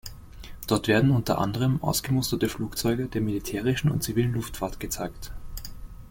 Dort 0.65 0.87
werden 0.87 1.11
unter 1.11 1.37
anderem 1.37 1.79
ausgemusterte 1.83 2.49
Flugzeuge 2.49 3.05
der 3.05 3.21
militärischen 3.21 3.91
und 3.91 4.01
zivilen 4.01 4.33
Luftfahrt 4.33 4.79
gezeigt. 4.79 5.31